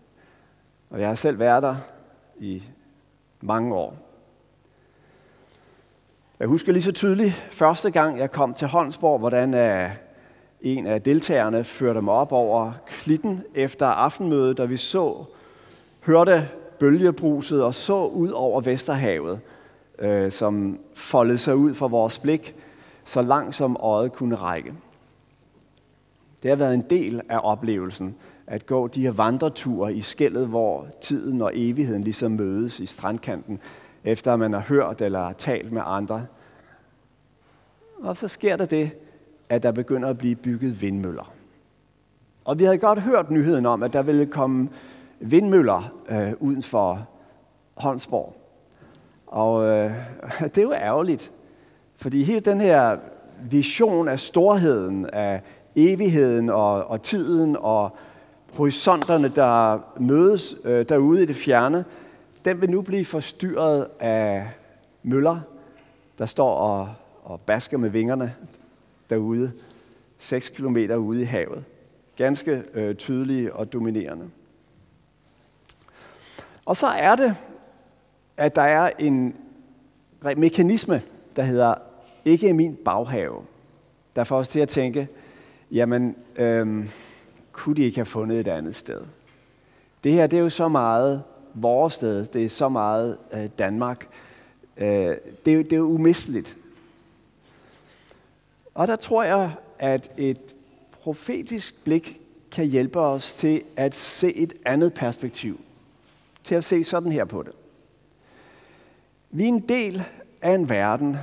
Og 0.90 1.00
jeg 1.00 1.08
har 1.08 1.14
selv 1.14 1.38
været 1.38 1.62
der 1.62 1.76
i 2.38 2.62
mange 3.42 3.74
år. 3.74 3.96
Jeg 6.40 6.48
husker 6.48 6.72
lige 6.72 6.82
så 6.82 6.92
tydeligt 6.92 7.32
første 7.50 7.90
gang, 7.90 8.18
jeg 8.18 8.30
kom 8.30 8.54
til 8.54 8.68
Holmsborg, 8.68 9.18
hvordan 9.18 9.54
øh, 9.54 9.90
en 10.60 10.86
af 10.86 11.02
deltagerne 11.02 11.64
førte 11.64 12.02
mig 12.02 12.14
op 12.14 12.32
over 12.32 12.72
klitten 12.86 13.42
efter 13.54 13.86
aftenmødet, 13.86 14.58
da 14.58 14.64
vi 14.64 14.76
så, 14.76 15.24
hørte 16.00 16.48
bølgebruset 16.78 17.64
og 17.64 17.74
så 17.74 18.06
ud 18.06 18.30
over 18.30 18.60
Vesterhavet, 18.60 19.40
øh, 19.98 20.30
som 20.30 20.78
foldede 20.94 21.38
sig 21.38 21.56
ud 21.56 21.74
for 21.74 21.88
vores 21.88 22.18
blik, 22.18 22.54
så 23.04 23.22
langt 23.22 23.54
som 23.54 23.76
øjet 23.80 24.12
kunne 24.12 24.34
række. 24.34 24.74
Det 26.42 26.48
har 26.48 26.56
været 26.56 26.74
en 26.74 26.84
del 26.90 27.20
af 27.28 27.40
oplevelsen 27.42 28.16
at 28.46 28.66
gå 28.66 28.88
de 28.88 29.02
her 29.02 29.10
vandreture 29.10 29.94
i 29.94 30.00
skældet, 30.00 30.48
hvor 30.48 30.86
tiden 31.00 31.42
og 31.42 31.52
evigheden 31.54 32.04
ligesom 32.04 32.32
mødes 32.32 32.80
i 32.80 32.86
strandkanten, 32.86 33.60
efter 34.04 34.36
man 34.36 34.52
har 34.52 34.60
hørt 34.60 35.02
eller 35.02 35.32
talt 35.32 35.72
med 35.72 35.82
andre. 35.84 36.26
Og 38.00 38.16
så 38.16 38.28
sker 38.28 38.56
der 38.56 38.64
det, 38.64 38.90
at 39.48 39.62
der 39.62 39.72
begynder 39.72 40.08
at 40.08 40.18
blive 40.18 40.34
bygget 40.34 40.82
vindmøller. 40.82 41.32
Og 42.44 42.58
vi 42.58 42.64
havde 42.64 42.78
godt 42.78 43.00
hørt 43.00 43.30
nyheden 43.30 43.66
om, 43.66 43.82
at 43.82 43.92
der 43.92 44.02
ville 44.02 44.26
komme 44.26 44.68
vindmøller 45.20 45.92
øh, 46.08 46.32
uden 46.40 46.62
for 46.62 47.08
Hånsborg. 47.74 48.36
Og 49.26 49.64
øh, 49.64 49.92
det 50.54 50.58
er 50.58 50.62
jo 50.62 50.72
ærgerligt, 50.72 51.32
fordi 51.96 52.22
hele 52.22 52.40
den 52.40 52.60
her 52.60 52.96
vision 53.50 54.08
af 54.08 54.20
storheden, 54.20 55.06
af 55.12 55.42
evigheden 55.76 56.50
og, 56.50 56.84
og 56.84 57.02
tiden 57.02 57.56
og 57.60 57.96
horisonterne, 58.52 59.28
der 59.28 59.78
mødes 60.00 60.56
øh, 60.64 60.88
derude 60.88 61.22
i 61.22 61.26
det 61.26 61.36
fjerne, 61.36 61.84
den 62.44 62.60
vil 62.60 62.70
nu 62.70 62.82
blive 62.82 63.04
forstyrret 63.04 63.86
af 64.00 64.48
møller, 65.02 65.40
der 66.18 66.26
står 66.26 66.54
og, 66.54 66.94
og 67.24 67.40
basker 67.40 67.78
med 67.78 67.90
vingerne 67.90 68.34
derude, 69.10 69.52
6 70.18 70.48
km 70.48 70.76
ude 70.96 71.22
i 71.22 71.24
havet. 71.24 71.64
Ganske 72.16 72.62
øh, 72.74 72.94
tydelige 72.94 73.52
og 73.52 73.72
dominerende. 73.72 74.30
Og 76.64 76.76
så 76.76 76.86
er 76.86 77.16
det, 77.16 77.36
at 78.36 78.54
der 78.54 78.62
er 78.62 78.90
en 78.98 79.36
mekanisme, 80.36 81.02
der 81.36 81.42
hedder 81.42 81.74
ikke 82.24 82.52
min 82.52 82.76
baghave, 82.84 83.42
der 84.16 84.24
får 84.24 84.36
os 84.36 84.48
til 84.48 84.60
at 84.60 84.68
tænke, 84.68 85.08
jamen, 85.70 86.16
øh, 86.36 86.88
kunne 87.52 87.76
de 87.76 87.82
ikke 87.82 87.98
have 87.98 88.06
fundet 88.06 88.40
et 88.40 88.48
andet 88.48 88.74
sted? 88.74 89.00
Det 90.04 90.12
her, 90.12 90.26
det 90.26 90.36
er 90.36 90.42
jo 90.42 90.48
så 90.48 90.68
meget 90.68 91.22
vores 91.54 91.92
sted, 91.92 92.26
det 92.26 92.44
er 92.44 92.48
så 92.48 92.68
meget 92.68 93.18
øh, 93.32 93.48
Danmark. 93.58 94.08
Øh, 94.76 94.86
det, 95.44 95.54
er, 95.54 95.62
det 95.62 95.72
er 95.72 95.76
jo 95.76 95.84
umisteligt. 95.84 96.56
Og 98.74 98.88
der 98.88 98.96
tror 98.96 99.22
jeg, 99.22 99.50
at 99.78 100.10
et 100.16 100.38
profetisk 100.92 101.84
blik 101.84 102.20
kan 102.50 102.66
hjælpe 102.66 103.00
os 103.00 103.34
til 103.34 103.62
at 103.76 103.94
se 103.94 104.34
et 104.34 104.52
andet 104.64 104.94
perspektiv. 104.94 105.60
Til 106.44 106.54
at 106.54 106.64
se 106.64 106.84
sådan 106.84 107.12
her 107.12 107.24
på 107.24 107.42
det. 107.42 107.52
Vi 109.30 109.44
er 109.44 109.48
en 109.48 109.68
del 109.68 110.02
af 110.42 110.50
en 110.50 110.68
verden, 110.68 111.16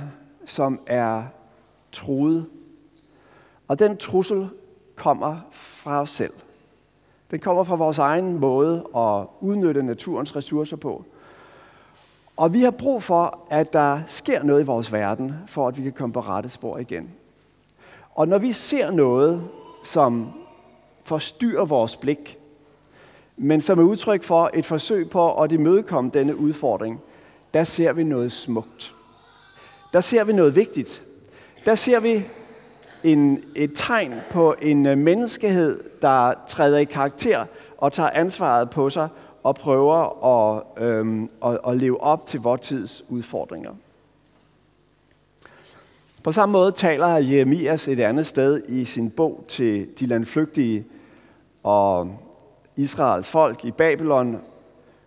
som 0.46 0.80
er 0.86 1.24
truet. 1.92 2.46
Og 3.68 3.78
den 3.78 3.96
trussel 3.96 4.48
kommer 5.00 5.40
fra 5.50 6.00
os 6.00 6.10
selv. 6.10 6.32
Den 7.30 7.40
kommer 7.40 7.64
fra 7.64 7.76
vores 7.76 7.98
egen 7.98 8.38
måde 8.38 8.84
at 8.96 9.26
udnytte 9.40 9.82
naturens 9.82 10.36
ressourcer 10.36 10.76
på. 10.76 11.04
Og 12.36 12.52
vi 12.52 12.60
har 12.60 12.70
brug 12.70 13.02
for, 13.02 13.38
at 13.50 13.72
der 13.72 14.00
sker 14.06 14.42
noget 14.42 14.62
i 14.62 14.66
vores 14.66 14.92
verden, 14.92 15.34
for 15.46 15.68
at 15.68 15.78
vi 15.78 15.82
kan 15.82 15.92
komme 15.92 16.12
på 16.12 16.20
rette 16.20 16.48
spor 16.48 16.78
igen. 16.78 17.10
Og 18.14 18.28
når 18.28 18.38
vi 18.38 18.52
ser 18.52 18.90
noget, 18.90 19.48
som 19.84 20.32
forstyrrer 21.04 21.64
vores 21.64 21.96
blik, 21.96 22.38
men 23.36 23.60
som 23.60 23.78
er 23.78 23.82
udtryk 23.82 24.22
for 24.22 24.50
et 24.54 24.66
forsøg 24.66 25.10
på 25.10 25.42
at 25.42 25.52
imødekomme 25.52 26.10
denne 26.14 26.36
udfordring, 26.36 27.00
der 27.54 27.64
ser 27.64 27.92
vi 27.92 28.04
noget 28.04 28.32
smukt. 28.32 28.94
Der 29.92 30.00
ser 30.00 30.24
vi 30.24 30.32
noget 30.32 30.54
vigtigt. 30.54 31.02
Der 31.66 31.74
ser 31.74 32.00
vi 32.00 32.24
en, 33.04 33.44
et 33.54 33.70
tegn 33.74 34.14
på 34.30 34.54
en 34.62 34.86
øh, 34.86 34.98
menneskehed, 34.98 35.80
der 36.02 36.34
træder 36.46 36.78
i 36.78 36.84
karakter 36.84 37.44
og 37.78 37.92
tager 37.92 38.10
ansvaret 38.10 38.70
på 38.70 38.90
sig 38.90 39.08
og 39.42 39.54
prøver 39.54 40.26
at, 40.26 40.62
øhm, 40.84 41.30
at, 41.44 41.58
at 41.68 41.76
leve 41.76 42.00
op 42.00 42.26
til 42.26 42.40
vores 42.40 42.60
tids 42.60 43.04
udfordringer. 43.08 43.70
På 46.22 46.32
samme 46.32 46.52
måde 46.52 46.72
taler 46.72 47.06
Jeremias 47.06 47.88
et 47.88 48.00
andet 48.00 48.26
sted 48.26 48.62
i 48.68 48.84
sin 48.84 49.10
bog 49.10 49.44
til 49.48 49.88
de 50.00 50.06
landflygtige 50.06 50.86
og 51.62 52.18
Israels 52.76 53.28
folk 53.28 53.64
i 53.64 53.70
Babylon 53.70 54.38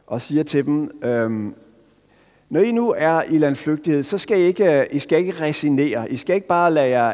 og 0.07 0.21
siger 0.21 0.43
til 0.43 0.65
dem, 0.65 0.91
øhm, 1.03 1.55
når 2.53 2.61
I 2.61 2.71
nu 2.71 2.93
er 2.97 3.21
i 3.29 3.37
landflygtighed, 3.37 4.03
så 4.03 4.17
skal 4.17 4.39
I 4.39 4.41
ikke, 4.41 4.79
øh, 4.79 4.85
I 4.91 4.99
skal 4.99 5.19
ikke 5.19 5.41
resignere. 5.41 6.11
I 6.11 6.17
skal 6.17 6.35
ikke 6.35 6.47
bare 6.47 6.73
lade 6.73 6.89
jer 6.89 7.13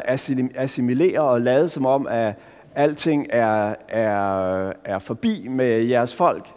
assimilere 0.54 1.20
og 1.20 1.40
lade 1.40 1.68
som 1.68 1.86
om, 1.86 2.06
at 2.10 2.34
alting 2.74 3.26
er, 3.30 3.74
er, 3.88 4.72
er 4.84 4.98
forbi 4.98 5.48
med 5.48 5.82
jeres 5.82 6.14
folk. 6.14 6.48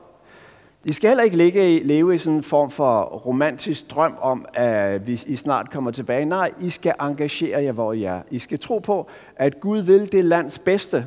I 0.86 0.94
skal 0.94 1.08
heller 1.08 1.24
ikke 1.24 1.38
ligge, 1.38 1.84
leve 1.84 2.16
i 2.16 2.18
sådan 2.18 2.38
en 2.38 2.44
form 2.44 2.72
for 2.72 3.02
romantisk 3.02 3.92
drøm 3.92 4.16
om, 4.22 4.46
at 4.54 5.08
vi, 5.08 5.24
I 5.28 5.36
snart 5.36 5.72
kommer 5.72 5.92
tilbage. 5.92 6.26
Nej, 6.26 6.52
I 6.62 6.70
skal 6.70 6.94
engagere 7.00 7.64
jer, 7.64 7.72
hvor 7.72 7.94
I 7.94 8.04
er. 8.04 8.22
I 8.32 8.40
skal 8.40 8.60
tro 8.60 8.80
på, 8.80 9.08
at 9.36 9.60
Gud 9.60 9.80
vil 9.80 10.12
det 10.12 10.26
lands 10.26 10.60
bedste. 10.60 11.06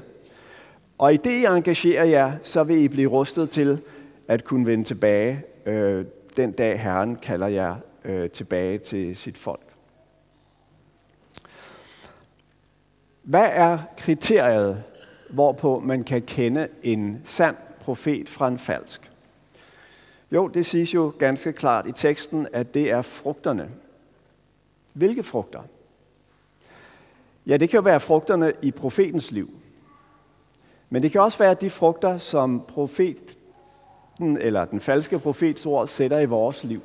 Og 0.99 1.15
i 1.15 1.17
det, 1.17 1.33
I 1.33 1.45
engagerer 1.45 2.05
jer, 2.05 2.33
så 2.43 2.65
vil 2.65 2.79
I 2.79 2.89
blive 2.89 3.11
rustet 3.11 3.51
til 3.51 3.81
at 4.29 4.45
kunne 4.45 4.67
vende 4.67 4.85
tilbage 4.85 5.43
øh, 5.67 6.05
den 6.37 6.53
dag 6.53 6.81
Herren 6.81 7.17
kalder 7.17 7.47
jer 7.47 7.77
øh, 8.05 8.31
tilbage 8.31 8.79
til 8.79 9.17
sit 9.17 9.39
folk. 9.39 9.67
Hvad 13.23 13.49
er 13.53 13.79
kriteriet, 13.97 14.85
hvorpå 15.31 15.81
man 15.81 16.05
kan 16.05 16.23
kende 16.23 16.69
en 16.83 17.23
sand 17.25 17.57
profet 17.81 18.29
fra 18.29 18.49
en 18.49 18.59
falsk? 18.59 19.11
Jo, 20.33 20.49
det 20.49 20.67
siges 20.67 20.95
jo 20.95 21.13
ganske 21.19 21.53
klart 21.53 21.87
i 21.87 21.93
teksten, 21.93 22.49
at 22.53 22.75
det 22.75 22.91
er 22.91 23.03
frugterne. 23.03 23.71
Hvilke 24.93 25.23
frugter? 25.23 25.63
Ja, 27.47 27.57
det 27.57 27.71
kan 27.71 27.79
jo 27.79 27.83
være 27.83 28.01
frugterne 28.01 28.53
i 28.63 28.71
profetens 28.71 29.31
liv. 29.31 29.51
Men 30.91 31.03
det 31.03 31.13
kan 31.13 31.21
også 31.21 31.39
være 31.39 31.55
de 31.55 31.71
frugter, 31.71 32.19
som 32.19 32.65
profet 32.69 33.37
profeten 34.17 34.39
eller 34.39 34.65
den 34.65 34.81
falske 34.81 35.19
profets 35.19 35.67
ord 35.67 35.87
sætter 35.87 36.19
i 36.19 36.27
vores 36.27 36.65
liv. 36.65 36.83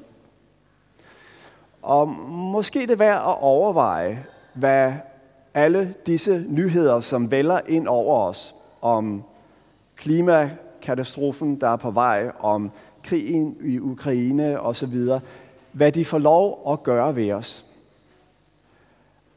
Og 1.82 2.08
måske 2.08 2.80
det 2.80 2.92
er 2.92 2.96
værd 2.96 3.18
at 3.18 3.38
overveje, 3.42 4.26
hvad 4.54 4.94
alle 5.54 5.94
disse 6.06 6.46
nyheder, 6.50 7.02
som 7.02 7.32
vælger 7.32 7.60
ind 7.68 7.88
over 7.88 8.28
os, 8.28 8.56
om 8.82 9.24
klimakatastrofen, 9.96 11.62
der 11.62 11.70
er 11.70 11.76
på 11.76 11.92
vej, 11.92 12.32
om 12.40 12.72
krigen 13.04 13.58
i 13.64 13.80
Ukraine 13.80 14.60
osv., 14.60 15.20
hvad 15.72 15.92
de 15.92 16.06
får 16.06 16.20
lov 16.20 16.64
at 16.72 16.84
gøre 16.84 17.16
ved 17.16 17.32
os. 17.32 17.66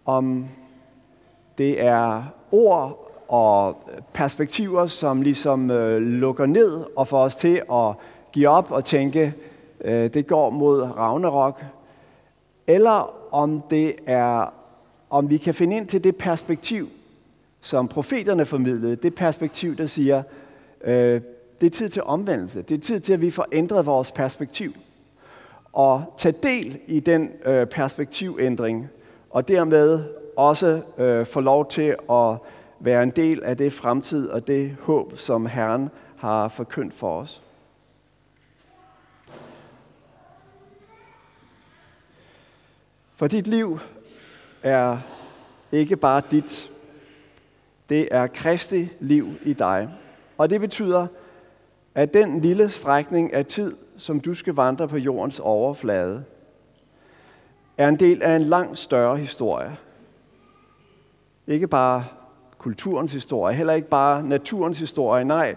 Om 0.05 0.49
det 1.59 1.83
er 1.83 2.25
ord 2.53 3.14
og 3.29 3.77
perspektiver, 4.13 4.87
som 4.87 5.23
ligesom 5.23 5.71
øh, 5.71 6.03
lukker 6.03 6.47
ned 6.47 6.85
og 6.97 7.09
får 7.09 7.19
os 7.19 7.37
til 7.37 7.63
at 7.73 7.93
give 8.33 8.49
op 8.49 8.71
og 8.71 8.85
tænke, 8.85 9.35
øh, 9.85 10.15
det 10.15 10.27
går 10.27 10.51
mod 10.51 10.83
Ragnarok, 10.83 11.65
eller 12.67 13.15
om 13.35 13.63
det 13.71 13.95
er, 14.07 14.55
om 15.11 15.31
vi 15.31 15.37
kan 15.37 15.55
finde 15.55 15.77
ind 15.77 15.87
til 15.87 16.05
det 16.05 16.17
perspektiv, 16.17 16.89
som 17.61 17.89
profeterne 17.89 18.45
formidlede, 18.45 18.97
det 18.97 19.15
perspektiv, 19.15 19.77
der 19.77 19.87
siger, 19.87 20.23
øh, 20.85 21.21
det 21.61 21.67
er 21.67 21.71
tid 21.71 21.89
til 21.89 22.03
omvendelse. 22.03 22.63
Det 22.63 22.77
er 22.77 22.81
tid 22.81 23.01
til, 23.01 23.13
at 23.13 23.21
vi 23.21 23.31
får 23.31 23.47
ændret 23.53 23.87
vores 23.87 24.11
perspektiv. 24.11 24.73
Og 25.73 26.05
tage 26.17 26.35
del 26.43 26.79
i 26.87 27.01
den 27.01 27.31
øh, 27.45 27.67
perspektivændring, 27.67 28.89
og 29.31 29.49
dermed 29.49 30.05
også 30.37 30.81
øh, 30.99 31.27
få 31.27 31.41
lov 31.41 31.69
til 31.69 31.97
at 32.11 32.37
være 32.85 33.03
en 33.03 33.11
del 33.11 33.43
af 33.43 33.57
det 33.57 33.73
fremtid 33.73 34.29
og 34.29 34.47
det 34.47 34.77
håb, 34.81 35.19
som 35.19 35.47
Herren 35.47 35.91
har 36.17 36.49
forkyndt 36.49 36.95
for 36.95 37.21
os. 37.21 37.43
For 43.17 43.27
dit 43.27 43.47
liv 43.47 43.79
er 44.63 44.99
ikke 45.73 45.97
bare 45.97 46.23
dit. 46.31 46.71
Det 47.89 48.09
er 48.11 48.27
Kristi 48.27 48.89
liv 49.01 49.29
i 49.43 49.53
dig. 49.53 49.89
Og 50.39 50.51
det 50.51 50.61
betyder, 50.61 51.07
at 51.95 52.15
den 52.15 52.41
lille 52.41 52.71
strækning 52.71 53.33
af 53.33 53.47
tid, 53.47 53.77
som 53.97 54.21
du 54.21 54.35
skal 54.35 54.55
vandre 54.55 54.89
på 54.89 54.97
jordens 54.97 55.41
overflade, 55.41 56.25
er 57.79 57.89
en 57.89 57.99
del 57.99 58.23
af 58.23 58.37
en 58.37 58.43
langt 58.43 58.79
større 58.79 59.19
historie. 59.19 59.77
Ikke 61.47 61.69
bare 61.69 62.05
kulturens 62.65 63.13
historie, 63.13 63.55
heller 63.55 63.73
ikke 63.73 63.89
bare 63.89 64.23
naturens 64.23 64.79
historie, 64.79 65.25
nej, 65.25 65.55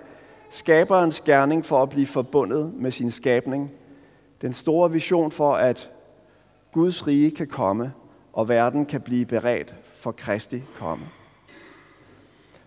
skaberens 0.50 1.22
gerning 1.22 1.66
for 1.66 1.82
at 1.82 1.90
blive 1.90 2.08
forbundet 2.08 2.74
med 2.76 2.92
sin 2.92 3.12
skabning. 3.12 3.72
Den 4.42 4.54
store 4.54 4.92
vision 4.92 5.32
for, 5.32 5.54
at 5.54 5.90
Guds 6.72 7.08
rige 7.08 7.32
kan 7.32 7.48
komme, 7.48 7.94
og 8.34 8.50
verden 8.50 8.86
kan 8.86 9.02
blive 9.02 9.26
beredt 9.26 9.76
for 10.00 10.12
Kristi 10.12 10.62
komme. 10.80 11.06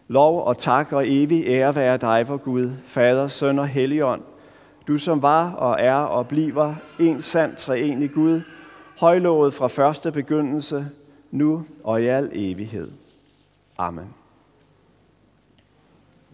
Lov 0.08 0.44
og 0.44 0.58
tak 0.58 0.92
og 0.92 1.04
evig 1.08 1.44
ære 1.46 1.74
være 1.74 1.96
dig, 1.96 2.26
for 2.26 2.36
Gud, 2.36 2.72
Fader, 2.84 3.28
Søn 3.28 3.58
og 3.58 3.68
Helligånd, 3.68 4.22
du 4.88 4.98
som 4.98 5.22
var 5.22 5.50
og 5.50 5.76
er 5.80 5.96
og 5.96 6.28
bliver 6.28 6.74
en 7.00 7.22
sand 7.22 7.56
treenig 7.56 8.10
Gud, 8.12 8.40
højlovet 8.98 9.54
fra 9.54 9.68
første 9.68 10.12
begyndelse, 10.12 10.86
nu 11.30 11.64
og 11.84 12.02
i 12.02 12.06
al 12.06 12.30
evighed. 12.32 12.90
Amen. 13.78 14.19